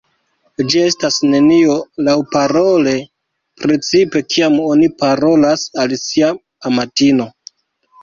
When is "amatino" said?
6.73-7.33